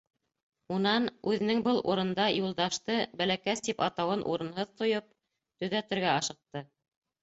Унан, 0.77 1.05
үҙенең 1.31 1.61
был 1.67 1.83
урында 1.93 2.27
Юлдашты 2.37 2.97
«бәләкәс» 3.21 3.63
тип 3.71 3.87
атауын 3.91 4.27
урынһыҙ 4.35 4.77
тойоп, 4.83 5.11
төҙәтергә 5.63 6.15
ашыҡты. 6.21 6.71